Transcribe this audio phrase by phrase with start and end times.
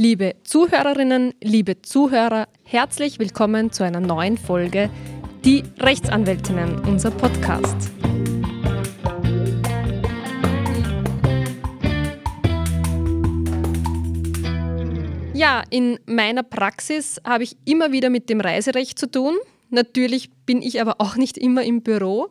[0.00, 4.90] Liebe Zuhörerinnen, liebe Zuhörer, herzlich willkommen zu einer neuen Folge
[5.44, 7.90] Die Rechtsanwältinnen, unser Podcast.
[15.34, 19.34] Ja, in meiner Praxis habe ich immer wieder mit dem Reiserecht zu tun.
[19.70, 22.28] Natürlich bin ich aber auch nicht immer im Büro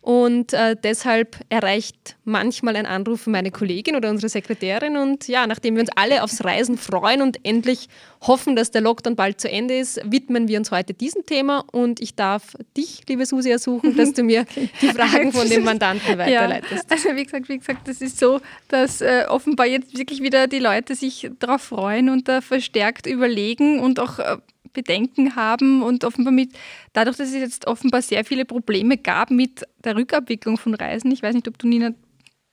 [0.00, 4.96] und äh, deshalb erreicht manchmal ein Anruf meine Kollegin oder unsere Sekretärin.
[4.96, 7.88] Und ja, nachdem wir uns alle aufs Reisen freuen und endlich
[8.22, 11.64] hoffen, dass der Lockdown bald zu Ende ist, widmen wir uns heute diesem Thema.
[11.72, 14.46] Und ich darf dich, liebe Susi, ersuchen, dass du mir
[14.80, 16.84] die Fragen von den Mandanten weiterleitest.
[16.88, 20.46] Ja, also wie gesagt, wie gesagt, das ist so, dass äh, offenbar jetzt wirklich wieder
[20.46, 24.36] die Leute sich darauf freuen und da verstärkt überlegen und auch äh,
[24.72, 26.52] Bedenken haben und offenbar mit,
[26.92, 31.22] dadurch, dass es jetzt offenbar sehr viele Probleme gab mit der Rückabwicklung von Reisen, ich
[31.22, 31.94] weiß nicht, ob du Nina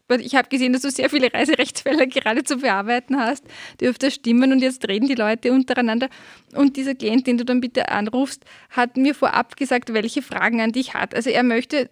[0.10, 3.44] ich habe gesehen, dass du sehr viele Reiserechtsfälle gerade zu bearbeiten hast,
[3.80, 6.10] die öfter stimmen und jetzt reden die Leute untereinander.
[6.54, 10.72] Und dieser Klient, den du dann bitte anrufst, hat mir vorab gesagt, welche Fragen an
[10.72, 11.16] dich hat.
[11.16, 11.90] Also er möchte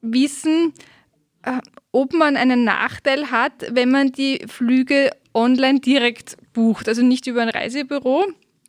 [0.00, 0.72] wissen,
[1.42, 1.60] äh,
[1.92, 7.42] ob man einen Nachteil hat, wenn man die Flüge online direkt bucht, also nicht über
[7.42, 8.26] ein Reisebüro,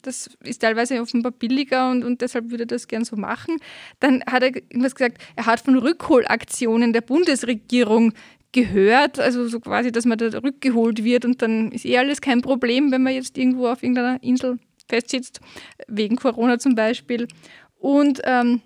[0.07, 3.57] das ist teilweise offenbar billiger und, und deshalb würde er das gern so machen.
[3.99, 8.13] Dann hat er irgendwas gesagt, er hat von Rückholaktionen der Bundesregierung
[8.53, 12.41] gehört, also so quasi, dass man da rückgeholt wird und dann ist eh alles kein
[12.41, 15.41] Problem, wenn man jetzt irgendwo auf irgendeiner Insel festsitzt,
[15.87, 17.27] wegen Corona zum Beispiel.
[17.77, 18.61] Und ähm,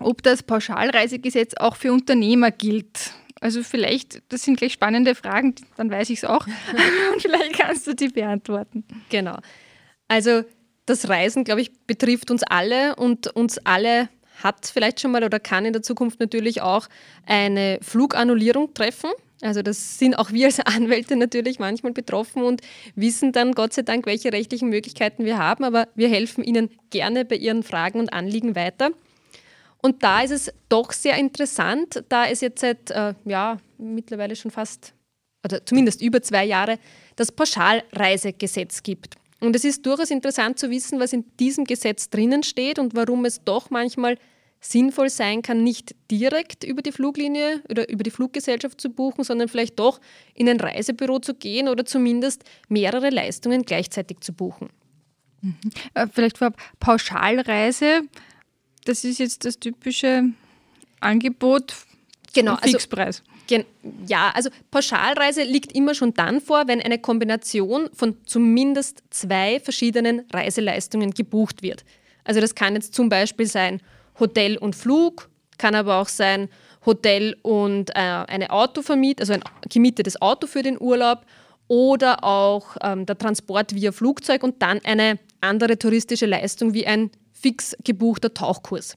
[0.00, 3.12] ob das Pauschalreisegesetz auch für Unternehmer gilt.
[3.40, 6.46] Also vielleicht, das sind gleich spannende Fragen, dann weiß ich es auch.
[7.12, 8.84] und vielleicht kannst du die beantworten.
[9.08, 9.38] Genau.
[10.08, 10.44] Also
[10.86, 14.08] das Reisen, glaube ich, betrifft uns alle und uns alle
[14.42, 16.88] hat vielleicht schon mal oder kann in der Zukunft natürlich auch
[17.26, 19.10] eine Flugannullierung treffen.
[19.40, 22.60] Also das sind auch wir als Anwälte natürlich manchmal betroffen und
[22.94, 27.24] wissen dann Gott sei Dank, welche rechtlichen Möglichkeiten wir haben, aber wir helfen Ihnen gerne
[27.24, 28.90] bei Ihren Fragen und Anliegen weiter.
[29.82, 34.52] Und da ist es doch sehr interessant, da es jetzt seit äh, ja, mittlerweile schon
[34.52, 34.94] fast,
[35.44, 36.78] oder zumindest über zwei Jahre,
[37.16, 39.16] das Pauschalreisegesetz gibt.
[39.42, 43.24] Und es ist durchaus interessant zu wissen, was in diesem Gesetz drinnen steht und warum
[43.24, 44.16] es doch manchmal
[44.60, 49.48] sinnvoll sein kann, nicht direkt über die Fluglinie oder über die Fluggesellschaft zu buchen, sondern
[49.48, 50.00] vielleicht doch
[50.34, 54.68] in ein Reisebüro zu gehen oder zumindest mehrere Leistungen gleichzeitig zu buchen.
[55.40, 55.56] Mhm.
[55.94, 58.02] Äh, vielleicht vorab Pauschalreise,
[58.84, 60.22] das ist jetzt das typische
[61.00, 61.74] Angebot.
[62.32, 63.22] Genau, also Fixpreis.
[63.22, 63.32] Also
[64.06, 70.22] ja, also Pauschalreise liegt immer schon dann vor, wenn eine Kombination von zumindest zwei verschiedenen
[70.32, 71.84] Reiseleistungen gebucht wird.
[72.24, 73.80] Also das kann jetzt zum Beispiel sein
[74.18, 76.48] Hotel und Flug, kann aber auch sein
[76.84, 81.24] Hotel und äh, eine Autovermiet, also ein gemietetes Auto für den Urlaub
[81.68, 87.10] oder auch ähm, der Transport via Flugzeug und dann eine andere touristische Leistung wie ein
[87.32, 88.96] fix gebuchter Tauchkurs.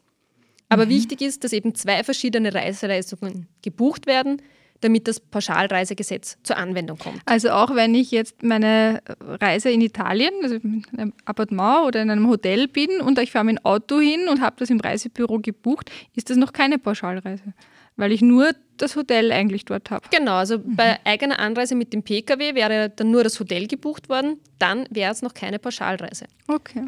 [0.69, 0.89] Aber mhm.
[0.89, 4.41] wichtig ist, dass eben zwei verschiedene Reiseleistungen gebucht werden,
[4.81, 7.21] damit das Pauschalreisegesetz zur Anwendung kommt.
[7.25, 12.09] Also auch wenn ich jetzt meine Reise in Italien, also in einem Appartement oder in
[12.09, 15.39] einem Hotel bin und ich fahre mit dem Auto hin und habe das im Reisebüro
[15.39, 17.53] gebucht, ist das noch keine Pauschalreise,
[17.95, 20.07] weil ich nur das Hotel eigentlich dort habe.
[20.11, 20.75] Genau, also mhm.
[20.75, 25.11] bei eigener Anreise mit dem Pkw wäre dann nur das Hotel gebucht worden, dann wäre
[25.11, 26.25] es noch keine Pauschalreise.
[26.47, 26.85] Okay.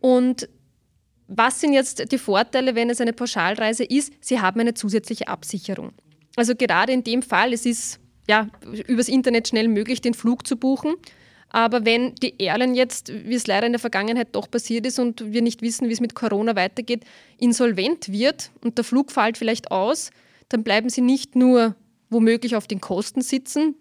[0.00, 0.48] Und
[1.28, 4.12] was sind jetzt die Vorteile, wenn es eine Pauschalreise ist?
[4.20, 5.92] Sie haben eine zusätzliche Absicherung.
[6.36, 8.48] Also gerade in dem Fall, es ist ja
[8.86, 10.94] übers Internet schnell möglich, den Flug zu buchen.
[11.50, 15.32] Aber wenn die Airline jetzt, wie es leider in der Vergangenheit doch passiert ist und
[15.32, 17.04] wir nicht wissen, wie es mit Corona weitergeht,
[17.38, 20.10] insolvent wird und der Flug fällt vielleicht aus,
[20.48, 21.74] dann bleiben sie nicht nur
[22.10, 23.74] womöglich auf den Kosten sitzen,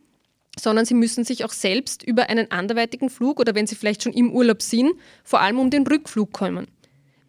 [0.59, 4.13] sondern sie müssen sich auch selbst über einen anderweitigen Flug oder wenn sie vielleicht schon
[4.13, 4.93] im Urlaub sind,
[5.23, 6.67] vor allem um den Rückflug kommen.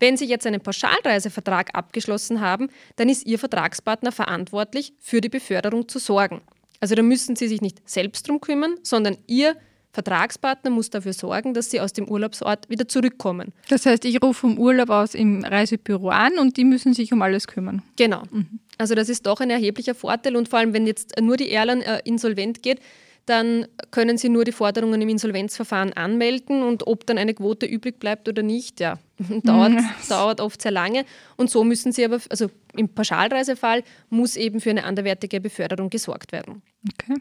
[0.00, 5.88] Wenn Sie jetzt einen Pauschalreisevertrag abgeschlossen haben, dann ist Ihr Vertragspartner verantwortlich, für die Beförderung
[5.88, 6.41] zu sorgen.
[6.81, 9.56] Also da müssen Sie sich nicht selbst drum kümmern, sondern Ihr
[9.92, 13.52] Vertragspartner muss dafür sorgen, dass Sie aus dem Urlaubsort wieder zurückkommen.
[13.69, 17.23] Das heißt, ich rufe vom Urlaub aus im Reisebüro an und die müssen sich um
[17.23, 17.82] alles kümmern.
[17.96, 18.23] Genau.
[18.31, 18.61] Mhm.
[18.76, 21.84] Also das ist doch ein erheblicher Vorteil und vor allem, wenn jetzt nur die Airline
[21.84, 22.81] äh, insolvent geht,
[23.28, 27.98] dann können Sie nur die Forderungen im Insolvenzverfahren anmelden und ob dann eine Quote übrig
[27.98, 28.98] bleibt oder nicht, ja,
[29.44, 29.84] dauert, mhm.
[30.08, 31.04] dauert oft sehr lange.
[31.36, 36.32] Und so müssen Sie aber, also im Pauschalreisefall muss eben für eine anderwertige Beförderung gesorgt
[36.32, 36.62] werden.
[36.92, 37.20] Okay.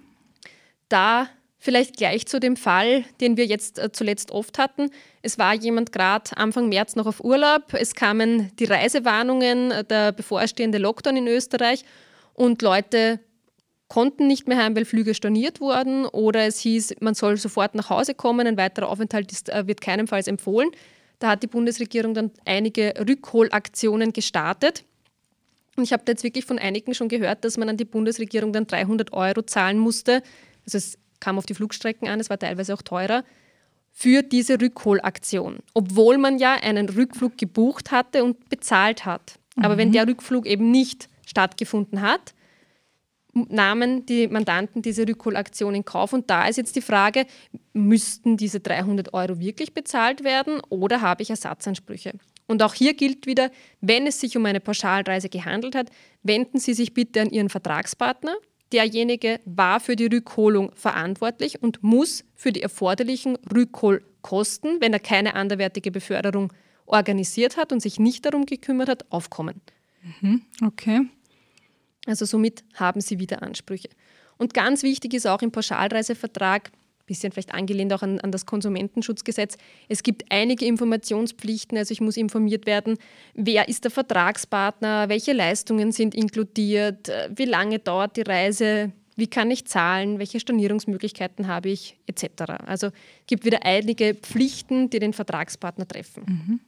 [0.90, 1.28] Da
[1.60, 4.90] vielleicht gleich zu dem Fall, den wir jetzt äh, zuletzt oft hatten.
[5.22, 7.74] Es war jemand gerade Anfang März noch auf Urlaub.
[7.74, 11.84] Es kamen die Reisewarnungen, äh, der bevorstehende Lockdown in Österreich
[12.34, 13.20] und Leute
[13.88, 17.90] konnten nicht mehr heim, weil Flüge storniert wurden oder es hieß, man soll sofort nach
[17.90, 20.70] Hause kommen, ein weiterer Aufenthalt ist, äh, wird keinemfalls empfohlen.
[21.20, 24.84] Da hat die Bundesregierung dann einige Rückholaktionen gestartet.
[25.76, 28.52] Und ich habe da jetzt wirklich von einigen schon gehört, dass man an die Bundesregierung
[28.52, 30.22] dann 300 Euro zahlen musste.
[30.66, 33.24] Also es kam auf die Flugstrecken an, es war teilweise auch teurer,
[33.94, 35.58] für diese Rückholaktion.
[35.74, 39.40] Obwohl man ja einen Rückflug gebucht hatte und bezahlt hat.
[39.56, 39.80] Aber mhm.
[39.80, 42.34] wenn der Rückflug eben nicht stattgefunden hat,
[43.50, 46.14] nahmen die Mandanten diese Rückholaktion in Kauf.
[46.14, 47.26] Und da ist jetzt die Frage,
[47.74, 52.14] müssten diese 300 Euro wirklich bezahlt werden oder habe ich Ersatzansprüche?
[52.48, 53.52] Und auch hier gilt wieder,
[53.82, 55.90] wenn es sich um eine Pauschalreise gehandelt hat,
[56.24, 58.36] wenden Sie sich bitte an Ihren Vertragspartner.
[58.72, 65.36] Derjenige war für die Rückholung verantwortlich und muss für die erforderlichen Rückholkosten, wenn er keine
[65.36, 66.52] anderwertige Beförderung
[66.86, 69.62] organisiert hat und sich nicht darum gekümmert hat, aufkommen.
[70.22, 71.02] Mhm, okay.
[72.08, 73.90] Also somit haben sie wieder Ansprüche.
[74.38, 76.72] Und ganz wichtig ist auch im Pauschalreisevertrag,
[77.06, 79.58] bisschen vielleicht angelehnt auch an, an, das Konsumentenschutzgesetz.
[79.88, 82.98] Es gibt einige Informationspflichten, also ich muss informiert werden,
[83.34, 89.50] wer ist der Vertragspartner, welche Leistungen sind inkludiert, wie lange dauert die Reise, wie kann
[89.50, 92.44] ich zahlen, welche Stornierungsmöglichkeiten habe ich, etc.
[92.66, 92.94] Also es
[93.26, 96.24] gibt wieder einige Pflichten, die den Vertragspartner treffen.
[96.28, 96.60] Mhm.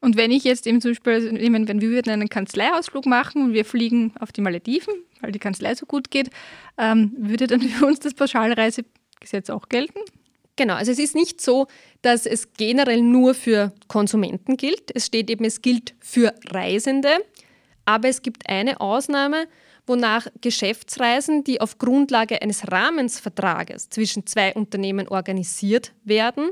[0.00, 3.52] Und wenn ich jetzt eben zum Beispiel, also wenn wir würden einen Kanzleiausflug machen und
[3.52, 6.30] wir fliegen auf die Malediven, weil die Kanzlei so gut geht,
[6.76, 9.98] ähm, würde dann für uns das Pauschalreisegesetz auch gelten?
[10.56, 11.66] Genau, also es ist nicht so,
[12.02, 14.90] dass es generell nur für Konsumenten gilt.
[14.94, 17.10] Es steht eben, es gilt für Reisende,
[17.84, 19.46] aber es gibt eine Ausnahme,
[19.86, 26.50] wonach Geschäftsreisen, die auf Grundlage eines Rahmensvertrages zwischen zwei Unternehmen organisiert werden,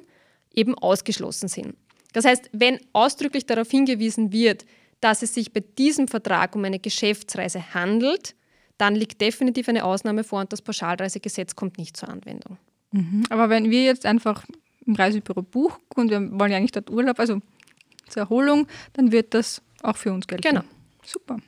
[0.55, 1.75] eben ausgeschlossen sind.
[2.13, 4.65] Das heißt, wenn ausdrücklich darauf hingewiesen wird,
[5.01, 8.35] dass es sich bei diesem Vertrag um eine Geschäftsreise handelt,
[8.79, 12.59] dann liegt definitiv eine Ausnahme vor und das Pauschalreisegesetz kommt nicht zur Anwendung.
[12.93, 13.25] Mhm.
[13.31, 14.45] Aber wenn wir jetzt einfach
[14.87, 17.41] im Reisebüro buchen und wir wollen ja eigentlich dort Urlaub, also
[18.09, 20.49] zur Erholung, dann wird das auch für uns gelten.
[20.49, 20.63] Genau.
[21.05, 21.39] Super.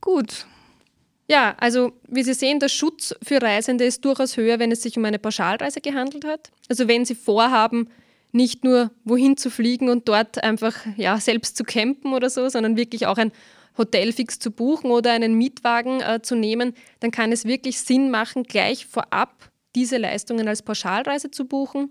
[0.00, 0.46] Gut.
[1.28, 4.96] Ja, also wie Sie sehen, der Schutz für Reisende ist durchaus höher, wenn es sich
[4.96, 6.50] um eine Pauschalreise gehandelt hat.
[6.68, 7.88] Also wenn Sie vorhaben,
[8.32, 12.76] nicht nur wohin zu fliegen und dort einfach ja, selbst zu campen oder so, sondern
[12.76, 13.32] wirklich auch ein
[13.78, 18.10] Hotel fix zu buchen oder einen Mietwagen äh, zu nehmen, dann kann es wirklich Sinn
[18.10, 21.90] machen, gleich vorab diese Leistungen als Pauschalreise zu buchen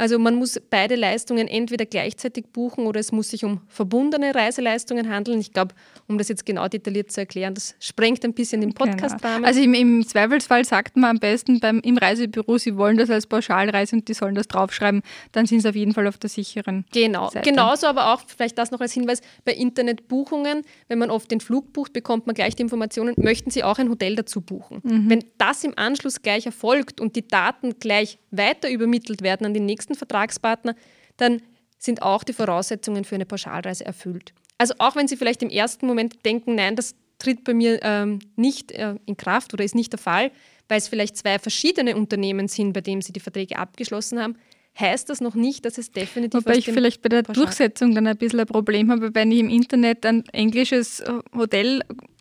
[0.00, 5.10] also man muss beide Leistungen entweder gleichzeitig buchen oder es muss sich um verbundene Reiseleistungen
[5.10, 5.40] handeln.
[5.40, 5.74] Ich glaube,
[6.08, 8.86] um das jetzt genau detailliert zu erklären, das sprengt ein bisschen den genau.
[8.86, 9.36] Podcast-Rahmen.
[9.36, 9.46] Genau.
[9.46, 13.26] Also im, im, Zweifelsfall sagt man am besten beim, im Reisebüro, sie wollen das als
[13.26, 15.02] Pauschalreise und die sollen das draufschreiben.
[15.32, 17.28] Dann sind sie auf jeden Fall auf der sicheren genau.
[17.28, 17.48] Seite.
[17.48, 21.74] Genauso aber auch, vielleicht das noch als Hinweis, bei Internetbuchungen, wenn man oft den Flug
[21.74, 24.80] bucht, bekommt man gleich die Informationen, möchten Sie auch ein Hotel dazu buchen.
[24.82, 25.10] Mhm.
[25.10, 29.66] Wenn das im Anschluss gleich erfolgt und die Daten gleich weiter übermittelt werden an den
[29.66, 30.74] nächsten nächsten Vertragspartner,
[31.16, 31.42] dann
[31.78, 34.32] sind auch die Voraussetzungen für eine Pauschalreise erfüllt.
[34.58, 38.18] Also auch wenn Sie vielleicht im ersten Moment denken, nein, das tritt bei mir ähm,
[38.36, 40.30] nicht äh, in Kraft oder ist nicht der Fall,
[40.68, 44.36] weil es vielleicht zwei verschiedene Unternehmen sind, bei denen Sie die Verträge abgeschlossen haben,
[44.78, 46.44] heißt das noch nicht, dass es definitiv.
[46.44, 49.48] Wobei ich vielleicht bei der Durchsetzung dann ein bisschen ein Problem habe, wenn ich im
[49.48, 51.80] Internet ein englisches äh, Hotel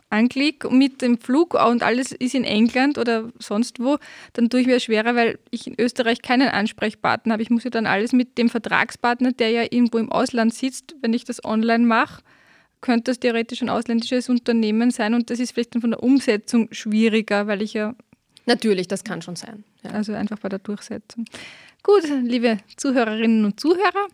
[0.10, 3.98] anklicke mit dem Flug und alles ist in England oder sonst wo,
[4.34, 7.44] dann tue ich mir schwerer, weil ich in Österreich keinen Ansprechpartner habe.
[7.44, 11.14] Ich muss ja dann alles mit dem Vertragspartner, der ja irgendwo im Ausland sitzt, wenn
[11.14, 12.24] ich das online mache,
[12.82, 16.70] könnte das theoretisch ein ausländisches Unternehmen sein und das ist vielleicht dann von der Umsetzung
[16.72, 17.96] schwieriger, weil ich ja.
[18.46, 19.64] Natürlich, das kann schon sein.
[19.84, 19.92] Ja.
[19.92, 21.26] Also einfach bei der Durchsetzung.
[21.84, 24.08] Gut, liebe Zuhörerinnen und Zuhörer,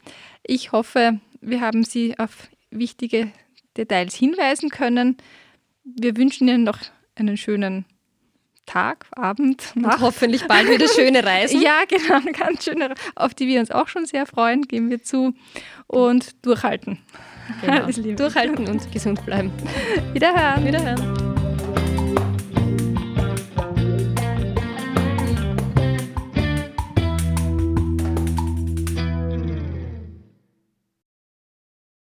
[0.43, 3.31] ich hoffe, wir haben Sie auf wichtige
[3.77, 5.17] Details hinweisen können
[5.85, 6.79] wir wünschen Ihnen noch
[7.15, 7.85] einen schönen
[8.65, 9.95] Tag, Abend, Nacht.
[9.95, 11.61] Und hoffentlich bald wieder schöne Reisen.
[11.61, 15.33] ja, genau, ganz schöne, auf die wir uns auch schon sehr freuen, geben wir zu.
[15.87, 16.99] Und durchhalten.
[17.61, 17.85] Genau.
[18.15, 19.51] Durchhalten und gesund bleiben.
[20.13, 20.65] Wiederhören.
[20.65, 21.24] Wiederhören.